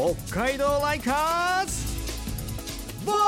[0.00, 0.14] 北
[0.44, 1.74] 海道ライカーズ!
[3.04, 3.18] ボーイ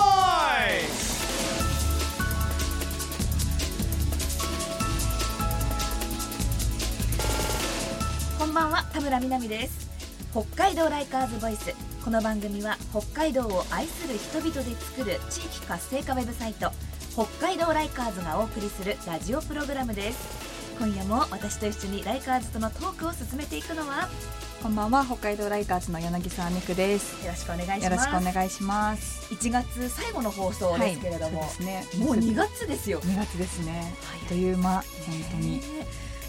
[8.38, 9.90] こんばんは田村みなみです。
[10.30, 11.75] 北海道ライカーズボイス。
[12.03, 16.70] この番組は北海道を愛する人々で作る地域活性化ウェブサイト
[17.12, 20.73] 北海道ライカーズがお送りするラジオプログラムです。
[20.79, 24.09] 今夜も私と一緒にライカーズとのトークを進めていくのは
[24.62, 27.26] こんばんは北海道ライカーズの柳沢美久です。
[27.26, 27.84] よろしくお願いします。
[27.84, 29.34] よろしくお願いします。
[29.34, 31.84] 1月最後の放送ですけれども、はい、ですね。
[31.98, 33.00] もう2月ですよ。
[33.00, 33.92] 2月ですね。
[34.22, 34.84] あっという間本
[35.33, 35.61] 当に。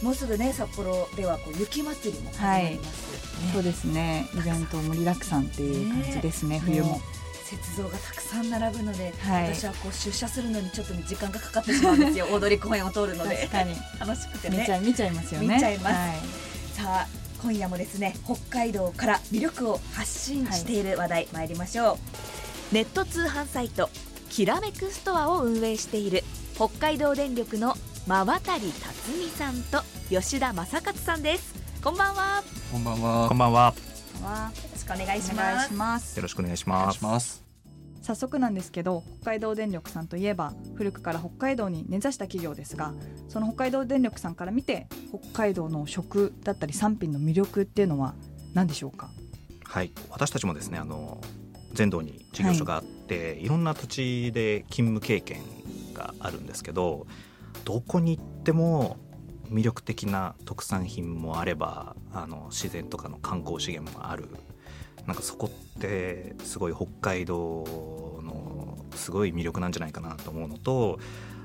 [0.01, 4.27] もうすぐね札幌ではこう雪まつりも始まりますね、はい、そうですね。
[4.33, 6.99] イベント盛りだくさんっていう感じですね、ね冬も。
[7.51, 12.25] 雪像がたくさん並ぶので、はい、私はこう出社するのにちょっと時間がかかってしまうんですよ。
[12.33, 13.47] 大通公園を通るので。
[13.51, 13.75] 確かに。
[13.99, 14.57] 楽しくてね。
[14.57, 15.53] 見ちゃ見ちゃいますよね。
[15.53, 16.19] 見ちゃいます、はい、
[16.73, 21.99] さあ今夜もですね北海道から魅力を発信している話題、参りましょ
[22.71, 22.73] う。
[22.73, 23.89] ネット通販サイト
[24.29, 26.23] きらめくストアを運営している
[26.55, 27.75] 北海道電力の
[28.07, 31.53] 馬渡辰巳さんと吉田正勝さんです。
[31.83, 32.43] こんばんは。
[32.71, 33.27] こんばんは。
[33.27, 33.73] こんばんは。
[33.75, 36.15] よろしくお願いします。
[36.15, 37.52] よろしくお願いします
[38.03, 42.93] 早速なんですけど北海道電力さんといえば古くから北海道に根ざした企業ですが
[43.29, 48.13] その北海道電力さんから見て北海道の食だったり産品の魅力っていうのは
[48.53, 49.09] 何でしょうか？
[49.63, 51.21] はい私たちもですねあの
[51.73, 55.41] 全道に事業所があって、はい、いろんな土地で勤務経験
[55.93, 57.07] があるんですけど
[57.63, 58.97] どこに行っても
[59.49, 64.27] 魅力的な特産品もあればあの自然とかの観光資源もある。
[65.07, 67.65] なんかそこってすごい北海道
[68.23, 70.99] のすごい魅力なんじゃないかなと思うのと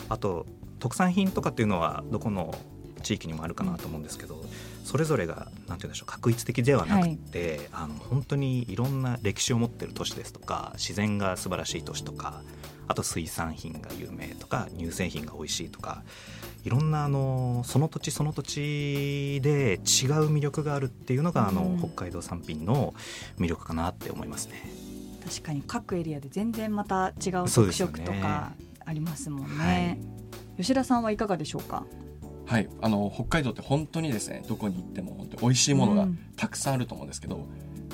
[0.08, 0.46] あと
[0.78, 2.54] 特産品とかっていうのはどこの
[3.02, 4.44] 地域にもあるかなと思うんですけど
[4.84, 12.42] それぞれが何て言うんでしょう確一的ではなくて、はい、あの本当にいろんな歴史を持ってる都市ですとか自然が素晴らしい都市とか
[12.86, 16.02] あと水産品が有名とか乳製品が美味しいとか
[16.64, 19.80] いろんなあのその土地その土地で違う
[20.30, 22.94] 魅力があるっていうのが、あの北海道産品の
[23.38, 24.62] 魅力かなって思いますね。
[25.24, 28.52] 確かに各エリアで全然また違う特色とか
[28.84, 29.64] ありますもんね。
[29.64, 31.84] ねはい、吉田さんはいかがでしょうか？
[32.46, 37.46] はい、あの北海道って本当にですねどこに行っても本当美味しいものがたくさんあると思うんですけど、うん、ま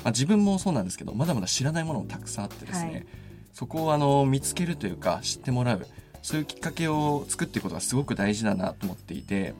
[0.05, 3.05] あ、自分もそうなんですけどまだまだ知らないものもたくさんあってですね、はい、
[3.51, 5.85] そこをあの見つけるというか知ってもらう
[6.25, 9.53] そういうきっかけを作っていくことがすごく大事だなと思っていて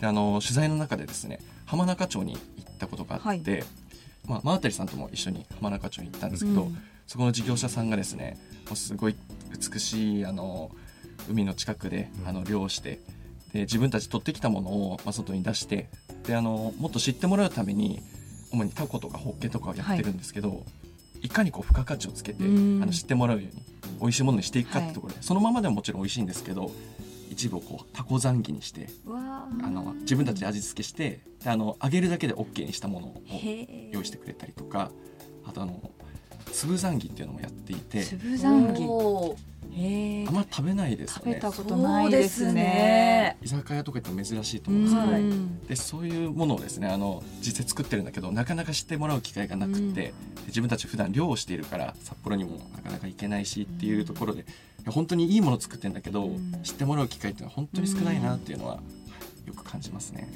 [0.00, 3.64] であの取材の中でですね浜中町に行ったことがあって、はい、
[4.28, 6.78] まあ、真渡さんとも一緒に浜中町に行ったんですけど、うん、
[7.08, 8.38] そこの事業者さんがですね
[8.68, 9.16] もうすごい
[9.72, 10.70] 美しいあの
[11.28, 13.00] 海の近くであの漁して
[13.52, 15.88] で自分たち取ってきたものを、まあ、外に出して
[16.28, 17.98] であのもっと知ってもらうために
[18.52, 20.58] 主にタコとかホッケとかをやってるんですけど、はい、
[21.22, 23.62] いかにこう付加価値をつけてあの知ってもらうように
[24.00, 26.70] 美味しいものにしていくかってところで、はい、そのままでももちろん美味しいんですけど
[27.30, 33.22] 一部をこうタコザンギにしてあの自分たちで味付けしてあの揚げるだけで OK にしたものを
[33.92, 34.90] 用意してくれたりとか
[35.46, 35.90] あとあの
[36.52, 38.84] 粒ザンギっていうのもやっていて粒ザンギ
[40.26, 41.22] あんまり食べないですね。
[41.24, 43.36] 食べたことないですね。
[43.42, 50.12] 居酒屋とか行って珍しいと思うんですけど、はい、でそういうものをですねあの実際作ってるんだけどなかなか知ってもらう機会がなくて、
[50.46, 54.44] 自分たち普段漁をしているから札幌にもなかなか行けないしっていうところで
[54.86, 56.30] 本当にいいもの作ってるんだけど、
[56.62, 58.80] 知ってもらう機会っていうのは本当に少ないなっていうのは、
[59.46, 60.28] よく感じますね。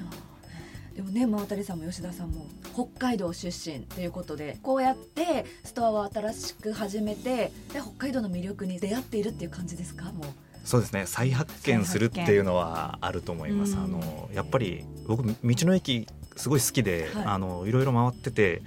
[0.94, 10.12] でもね真渡さんも吉田さんも北海道出身ということでこうやってストアを新しく始めてで北海道の魅力に出会っているっていう感じですか？
[10.12, 10.26] もう。
[10.64, 11.06] そうですね。
[11.06, 13.76] 再発見するっていうのはあると思います。
[13.76, 18.62] あのやっぱり僕道の駅すごい好きで、はい、あのいろいろ回ってて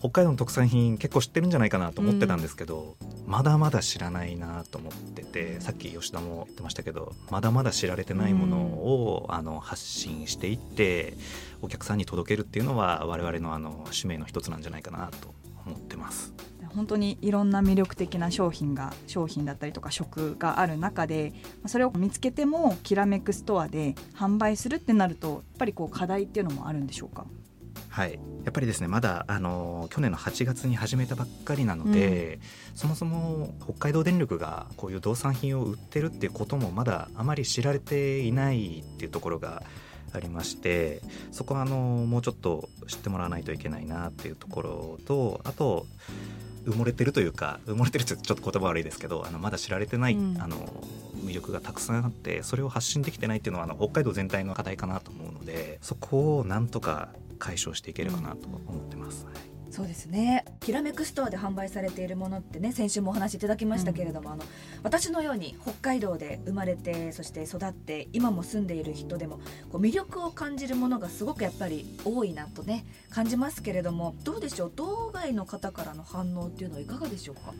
[0.00, 11.14] 北海道の特産品結構知ってるんじゃないかなと思ってたんですけど、うん、まだまだ知らないなと思っててさっき吉田も言ってましたけどまだまだ知られてないものを、うん、あの発信していって
[11.60, 15.34] お客さんに届けるっていうのは我々のあの使命の一つなんじゃないかなと
[15.66, 16.32] 思ってます。
[16.74, 21.32] 本当にいろんな魅力的な商品が商品だったりとか食がある中で
[21.66, 27.26] それを見つけてもきらめくストアで販売するってなるとやっぱりこう課題っていうのもあるんでしょうか？
[27.90, 28.18] はい。
[28.44, 32.38] やっぱりですねまだあの去年の8月に始めたばっかりなので、
[32.72, 39.62] うん、そもそも北海道電力がこういう動産品を売ってるっていうこともまだあまり知られていないっていうところが
[40.12, 45.86] ありましてそこはあのもうちょっと知ってもらわないといけないなっていうところとあと
[46.64, 50.56] 埋もれてるというか埋もれてるってちょっと言葉悪いですけどあのまだ知られてない、うん、あの
[51.24, 57.08] 魅力がたくさんあってそれを発信できてないっていうのはあの北海道全体の課題かなと思うのでそこをなんとか
[57.40, 59.26] 解消していければなと思ってます。
[59.70, 60.44] そうですね。
[60.58, 64.44] きらめくストアで販売されているものってね先週もお話しいただきましたけれども、うん、あの
[64.82, 69.38] 私のように北海道で生まれてそして育って今も住んでいる人でも
[69.70, 74.72] こう魅力を感じるものがすごくやっぱり多いなとね感じますけれどもどうでしょう？
[74.74, 77.54] 道外の方からの反応っていうのはいかがでしょうか？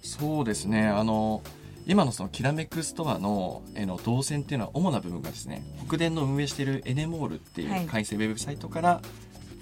[0.00, 0.86] そうですね。
[0.86, 1.42] あの
[1.88, 9.00] 今のそのきらめくストアのえの動線っていうのは主な部分がですね北電の運営しているエネモールっていう改正ウェブサイトから、はい、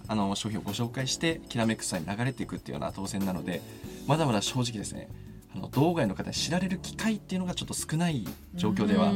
[0.09, 3.63] あの商品をご紹介してきらめくストアに流れていくっていうような動線なので
[4.09, 5.09] まだまだ正直ですね
[5.55, 9.13] あの道外の方に知られる機会っていうのがちょっと少ない状況では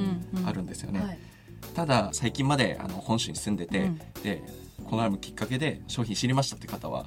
[0.47, 1.19] あるんですよね。
[1.75, 4.43] ただ最近まであの本州に住んでて、うん、で
[4.89, 7.07] このアルきっかけで商品知りましたって方は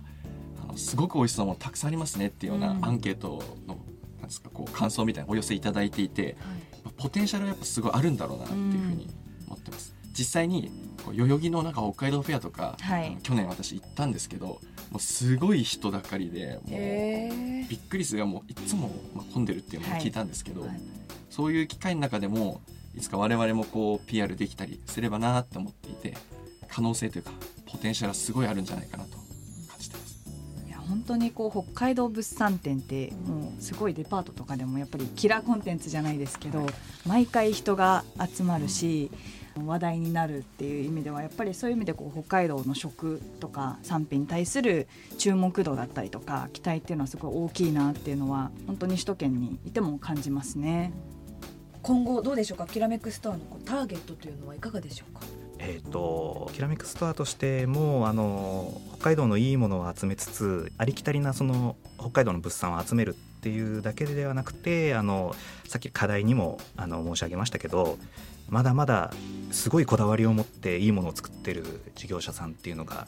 [0.62, 3.63] あのすごく美味しそうなものたくさんありますねっていうようなアンケートのなん
[4.34, 9.10] ですかこう感想みたいなお寄せいただいていて、はい、ポテンシャルはやっぱすごいあるんだろうなっていうふうに
[9.48, 9.94] 思ってます。
[10.18, 10.72] 実際に
[11.08, 14.60] 代々木のなんか北海道フェアとか、はい、去年私行ったんですけども
[14.98, 18.92] うすごい人だかりでもうびっくりするがもういつも
[19.34, 20.70] 混んでるっていうのを聞いたんですけど、はい。
[20.70, 20.82] はい、
[21.32, 22.62] そういう機会の中でも
[22.96, 26.16] いつか我々もこう PR できたりすればなって思っていて
[26.68, 27.32] 可能性というか
[27.66, 29.18] ポテンシャルはすごいあるんじゃないかなと
[30.88, 36.66] 本当にこう北海道物産展ってもうすごいデパートとかでもやっぱりキラーコンテンツじゃないですけど
[37.06, 39.10] 毎回人が集まるし
[39.66, 44.88] 話題になるっていう意味ではやっぱりそういう意味でこう北海道の食とか産品に対する
[45.20, 50.92] 注目度だったりとか期待っていうのはすごい大きいなっていうのは本当に首都圏にいても感じますね。
[51.84, 52.66] 今後どうでしょうか？
[52.66, 55.22] きらめくストアのターゲットというのはいかがでしょうか？
[55.66, 65.34] えーと、きらめくストアとしてもあの北海道のいいものを集めつつありきたりなその北海道の物産を集めるっていうだけではなくてあの
[65.66, 67.98] さっき課題にもあの申し上げましたけど
[68.50, 69.14] まだまだ
[69.52, 71.64] すごいこだわりを持っていいものを作ってる
[71.96, 73.08] 事業者さんっていうのが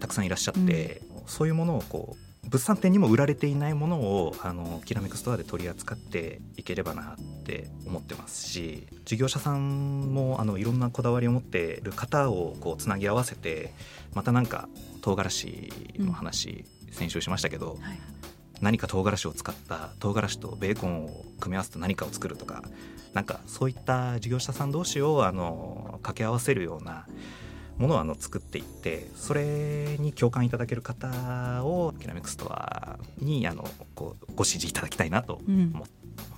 [0.00, 13.72] たくさんいらっしゃって、うん、そういうものをこう物産展にも売られていないものをあのきらめくストアで取り扱っていければなって思ってますし事業者さんもあのいろんなこだわりを持っている方をこうつなぎ合わせて
[14.14, 14.68] またなんか
[15.00, 18.00] 唐辛子の話、うん、先週しましたけど、はい、
[18.60, 22.64] 何か唐辛子を使った唐辛子とベーコンを組み合わせて何かを作るとか
[23.14, 27.06] なんかそういった事業者さん同士をあの掛け合わせるような
[27.80, 35.84] ものをあの作っていってそれに共感いただける方をキラメクストアにあのこうご支持いただきたいなと思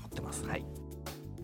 [0.07, 0.45] ってます。
[0.45, 0.61] うん、はい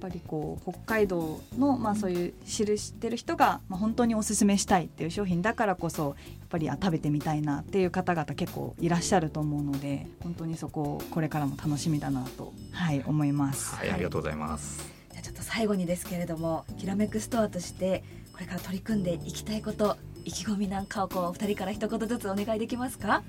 [0.00, 13.74] やっぱりこう北海道の、まあ、そういう知る知ってる人が、まあ、本当におすすめしたいっていう商品だからこそやっぱり食べてみたいなっていう方々結構いらっしゃると思うので本当にそここれからも楽しみだなと、はい、思います。
[13.74, 14.78] はい、ありがとうございます。
[14.78, 14.97] じゃちょっ
[15.38, 18.02] と最後にですけれどもきらめくストアとして
[18.32, 23.22] これから取り組んでいきたいこと意気込みなんかをこうお二人から一言ずつお願いできますか？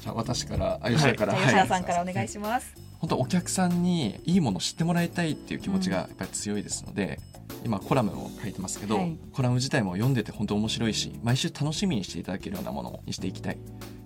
[0.00, 7.20] じゃあ私からあ吉田から、はい、吉田さんからお願いします、本当お客さんにいいものを知ってもらいたいっていう気持ちがやっぱり強いですので、
[7.60, 13.58] うん、今コラムを書いてますけど、はい、コラム自体も読んでて本当面白いし毎週楽しみにしていただけるようなものにしていきたい。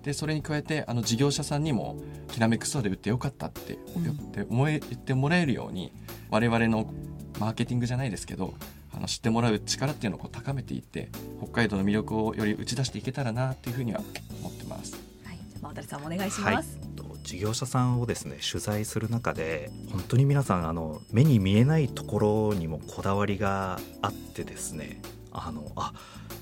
[0.03, 1.95] でそれに加えてあの事業者さんにも
[2.31, 5.93] きらめくストアで売ってよかったって、うん、って思え言ってもらえるように
[6.31, 6.91] 我々の
[7.39, 8.53] マーケティングじゃないですけど
[8.93, 11.09] あの知ってもらう力っていうのをこう高めていって
[11.41, 14.01] 北海道の魅力をより打ち出していけたらなっていうふうには
[14.41, 14.95] 思ってます。
[15.23, 16.77] はい、渡さんお願いします。
[16.79, 16.91] はい
[17.23, 25.01] 事業者さんをですね取材する中で本当に皆さんあの目に見えないところにもこだわりがあってですね
[25.31, 25.93] あのあ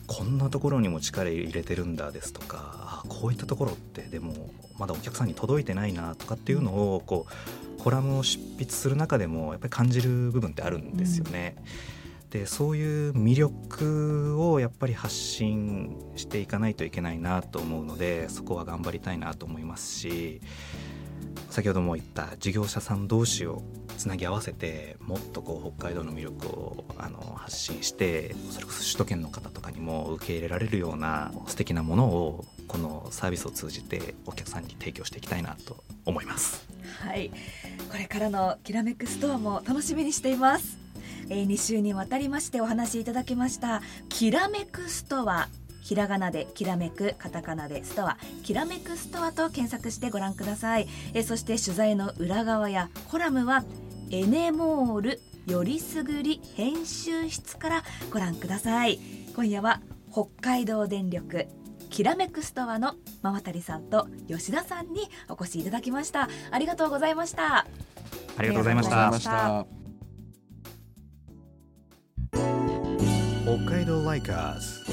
[0.08, 4.34] こんなところにも力入れてるんだですとかこういったところってでも
[4.80, 7.32] まだお客さんに届いてないなとかっていうのをこう
[7.80, 11.56] コラムを執筆する中でもやっぱり感じる部分ってあるんですよね。
[11.58, 11.62] う
[11.96, 20.42] んでそういう魅力をやっぱり発信していかないといけないなと思うのでそこは頑張りたいなと思いますし
[21.50, 23.64] 先ほども言った事業者さん同士を
[23.98, 36.69] つなぎ合わせてもっとこう北海道の魅力をあの発信してそれこそ首都圏の方とかにも受け入れられるような素敵なものをこのサービスを通じてお客さんに提供していきたいなと思います。
[37.03, 37.31] はい。
[37.91, 40.77] これからのきらめくストアも楽しみにしています。
[41.29, 45.48] えー、2週にわたりましてお話しいただきましたきらめくストア。
[45.81, 48.17] ひらがなできらめくカタカナでストア。
[48.43, 50.88] きらめくストアと検索してご覧ください。
[51.13, 53.63] えそして取材の裏側やコラムは
[54.12, 59.00] エネモールよりすぐり編集室からご覧ください。
[59.36, 59.81] 今夜は
[60.12, 61.48] 北海道電力
[61.89, 66.29] きらめくストアの馬渡さんと吉田さんにお越しいただきました。
[66.51, 67.65] ありがとうございました。
[68.38, 69.65] ありがとうございました。
[73.43, 74.86] 北海道ライカーズ。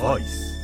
[0.00, 0.55] Voice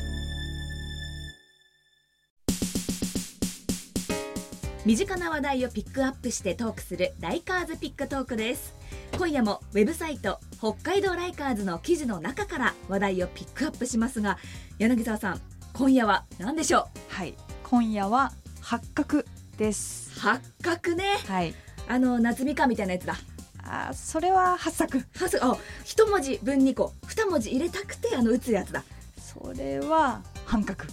[4.84, 8.74] 身近な話題をピックアップしてトークするライカーズピックトークです。
[9.16, 14.38] 今夜もウェブサイト北海道ライカーズの記事の中から話題をピックアップしますが
[14.78, 15.40] 柳沢さん
[15.72, 17.34] 今夜は何でしょはい。
[17.62, 19.22] 今夜は八角
[19.56, 20.10] です。
[20.16, 21.04] う八角ね。
[21.28, 21.54] はい。
[21.86, 23.14] あの夏みかんみたいなやつだ。
[23.62, 25.06] あそれは八作。
[25.14, 26.92] はすあ一文字分2個。
[27.06, 28.82] 二文字入れたくてあの打つやつだ。
[29.16, 30.82] それは半角。
[30.82, 30.86] あ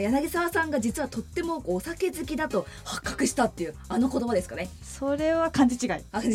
[0.00, 4.68] 柳沢さんが実はとってもお酒好きだと発覚したっていうあの言葉ですかね。
[4.82, 5.94] それは漢字違い。
[6.12, 6.22] あ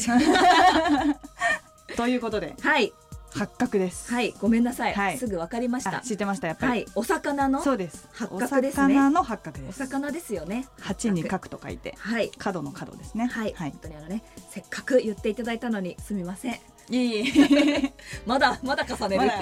[1.95, 2.55] ということで。
[2.61, 2.93] はい。
[3.31, 4.11] 八角です。
[4.11, 4.33] はい。
[4.39, 5.17] ごめんなさい、はい。
[5.17, 5.97] すぐ分かりました。
[5.97, 6.85] あ知ってましたやっぱり、はい。
[6.95, 8.07] お魚のそうです。
[8.13, 8.95] 八角ですね。
[8.95, 9.83] お魚の八角です。
[9.83, 10.67] お魚ですよね。
[10.79, 11.93] 八に角と書いて。
[11.97, 12.31] はい。
[12.37, 13.27] 角の角ですね。
[13.27, 13.71] はい、はい。
[13.71, 16.59] 本当にあのねせっかく言っていただいたのにすみません。
[16.89, 17.33] いい
[18.25, 19.33] まだまだ重ねる、まだ。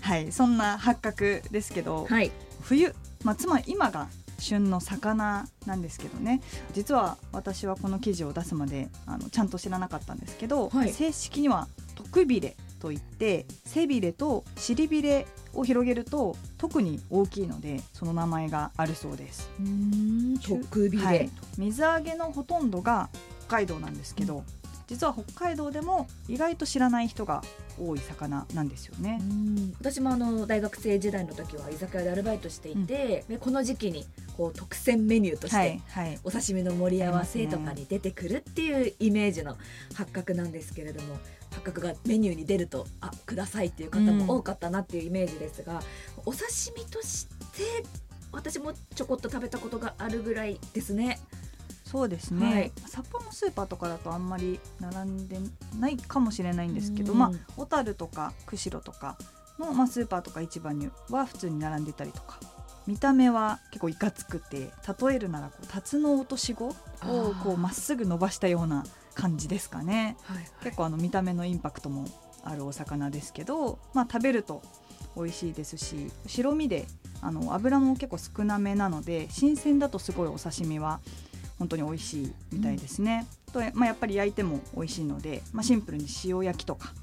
[0.00, 0.32] はい。
[0.32, 2.30] そんな八角ですけど、はい。
[2.62, 4.08] 冬、まあ、つまり今が
[4.38, 6.40] 旬の魚なんですけどね。
[6.72, 10.92] 実は私はこの記事を出すまであのちゃんと知らなかったんですけど、はい。
[10.92, 19.50] 正式には特ビレといって背びれと尻びれを広げると特に大きいのでその名前があるそうです。
[20.42, 23.10] 特美で、はい、水揚げのほとんどが
[23.46, 24.44] 北海道なんですけど、
[24.90, 27.42] 実は北海道でも意外と知らない人が
[27.80, 29.24] 多い魚なんですよねう。
[29.24, 34.04] ん私もあの大学生時代の時は居酒屋でアルバイトしていて、でこの時期に
[34.36, 35.80] こう特選メニューとして、
[36.24, 39.56] お刺身の盛り合わせとかに出てくるっていうイメージの
[39.94, 41.16] 八角なんですけれども
[41.52, 45.80] 八角がメニューに出るとあくださいっていう方も多かったなっていうイメージですが、
[46.26, 47.84] お刺身として
[48.32, 51.20] 私もちょこっと食べたことがあるぐらいですね。
[51.90, 52.72] そうですね、はい。
[52.86, 55.38] 札幌のスーパーとかだとあんまり並んで
[55.78, 59.18] ないかもしれないんですけど、うんまあ小樽とか釧路とか
[59.58, 62.38] の、まあ、スーパーとか市場には普通に並んでたりとか。
[62.86, 64.70] 見た目は結構いかつくて
[65.00, 66.74] 例えるならこうタツノオトシゴを
[67.44, 70.16] こうまっすぐ伸ばしたような感じですかね。
[70.22, 70.48] はい。
[70.64, 72.06] 結構あの見た目のインパクトも
[72.42, 74.62] あるお魚ですけど、まあ、食べると
[75.16, 76.86] 美味しいですし白身で
[77.20, 81.00] あの油も結構少なめなので新鮮だとすごいお刺身は
[81.60, 83.26] 本当に美味しいみたいですね。
[83.52, 86.94] とまあ、やっぱり焼いても美味しいので、まあ、シンプルに塩焼きとか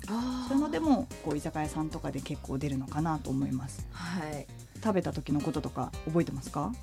[0.48, 3.86] そういうのでもこう居酒屋さんとかで結構出るのかなと思います。
[3.92, 4.48] はい。
[4.84, 6.74] 食べた時のこととか覚えてますか？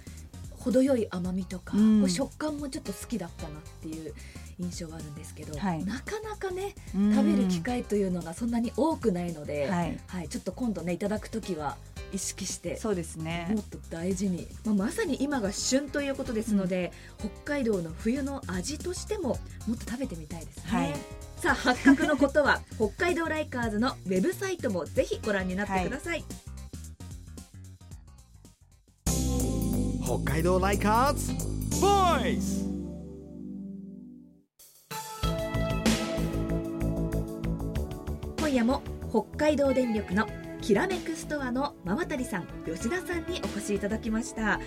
[0.59, 2.09] 程よい甘みとか、うん。
[2.09, 4.15] 食感もちょっと好きだったなっていう
[4.59, 5.85] 印象があるんですけど、はい。
[5.85, 9.99] なかなかね食食べる機会というのがそんなに多くないので、はい。
[10.07, 11.79] はい、ちょっと今度ねいただく時は
[12.13, 13.49] 意識してそうですね。
[13.51, 20.63] もっと大事に、まあ、まさに今が旬ということですので、北海道の冬の味としてももっと食べてみたいですね。
[20.67, 20.95] はい。
[21.37, 26.25] さあ八角のことは 北海道ライカーズのウェブサイトもぜひご覧になってください。
[30.03, 31.33] 北海道ライカーズ
[31.81, 32.65] ボイス。
[38.39, 40.27] 今夜も北海道電力の
[40.65, 44.59] きらめくストアの馬渡さん吉田さんにお越しいただきました、まあ、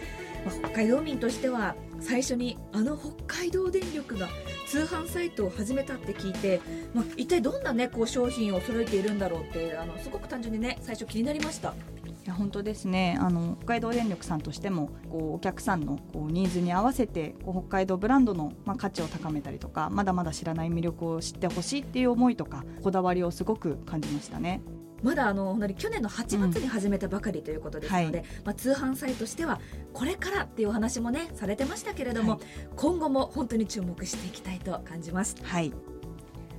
[0.59, 4.27] 北海道民としては最初にあの北海道電力が
[4.67, 6.61] 通販サイトを始めたって聞いて、
[6.93, 11.69] まあ、一体どんなねこう商品を揃えているんだろうってあのすごく単純にね最初気になりました。
[11.69, 13.17] いや本当ですね。
[13.19, 24.61] あの北海道電力さんとしてもこうお客さんのこうニーズに合わせてこう北海道ブランドの、まあ、価値を高めたりとかまだまだ知らない魅力を知ってほしいっていう思いとかこだわりをすごく感じましたね。
[25.07, 29.61] まだあの本当に去年の8月に始めたばかりということですので、はまあ、通販サイトとしては
[29.93, 32.39] これからっていうお話もねされてましたけれども、はい。
[32.75, 35.37] 今後も本当に注目していきたいと感じます。
[35.41, 35.71] はい。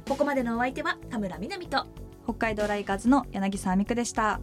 [0.09, 1.87] ここまでのお相手は田村みなみと
[2.25, 4.41] 北海道ライカーズの柳沢美久でした。